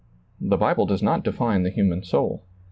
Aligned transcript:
The 0.39 0.57
Bible 0.57 0.87
does 0.87 1.03
not 1.03 1.23
define 1.23 1.61
the 1.61 1.69
human 1.69 2.03
soul. 2.03 2.43